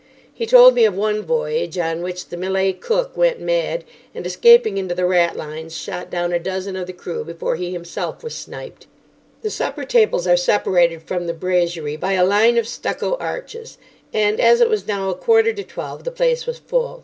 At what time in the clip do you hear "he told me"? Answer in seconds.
0.33-0.83